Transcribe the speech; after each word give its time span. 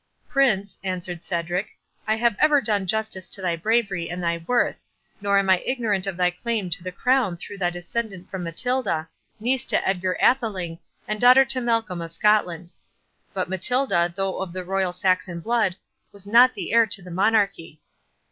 "Prince," 0.27 0.79
answered 0.83 1.21
Cedric, 1.21 1.67
"I 2.07 2.15
have 2.15 2.35
ever 2.39 2.59
done 2.59 2.87
justice 2.87 3.29
to 3.29 3.39
thy 3.39 3.55
bravery 3.55 4.09
and 4.09 4.23
thy 4.23 4.39
worth—Nor 4.47 5.37
am 5.37 5.51
I 5.51 5.59
ignorant 5.63 6.07
of 6.07 6.17
thy 6.17 6.31
claim 6.31 6.71
to 6.71 6.81
the 6.83 6.91
crown 6.91 7.37
through 7.37 7.59
thy 7.59 7.69
descent 7.69 8.27
from 8.31 8.43
Matilda, 8.43 9.07
niece 9.39 9.63
to 9.65 9.87
Edgar 9.87 10.17
Atheling, 10.19 10.79
and 11.07 11.21
daughter 11.21 11.45
to 11.45 11.61
Malcolm 11.61 12.01
of 12.01 12.11
Scotland. 12.11 12.71
But 13.31 13.47
Matilda, 13.47 14.11
though 14.15 14.41
of 14.41 14.53
the 14.53 14.63
royal 14.63 14.91
Saxon 14.91 15.39
blood, 15.39 15.75
was 16.11 16.25
not 16.25 16.55
the 16.55 16.73
heir 16.73 16.87
to 16.87 17.03
the 17.03 17.11
monarchy." 17.11 17.79